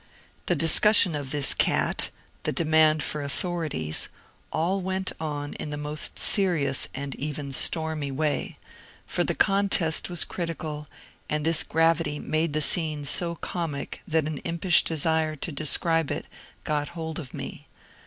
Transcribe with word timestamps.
The 0.47 0.55
discussion. 0.55 1.13
of 1.13 1.29
this 1.29 1.53
cat, 1.53 2.09
the 2.41 2.51
demand 2.51 3.03
for 3.03 3.21
authorities, 3.21 4.09
all 4.51 4.81
went 4.81 5.11
on 5.19 5.53
in 5.59 5.69
the 5.69 5.77
most 5.77 6.17
serious 6.17 6.87
and 6.95 7.13
even 7.17 7.53
stormy 7.53 8.09
way, 8.09 8.57
for 9.05 9.23
the 9.23 9.35
contest 9.35 10.09
was 10.09 10.25
criti 10.25 10.57
cal, 10.57 10.87
and 11.29 11.45
this 11.45 11.61
gravity 11.63 12.17
made 12.17 12.53
the 12.53 12.63
scene 12.63 13.05
so 13.05 13.35
comic 13.35 14.01
that 14.07 14.25
an 14.25 14.39
impish 14.39 14.83
desire 14.83 15.35
to 15.35 15.51
describe 15.51 16.09
it 16.09 16.25
got 16.63 16.89
hold 16.97 17.19
of 17.19 17.31
me. 17.31 17.67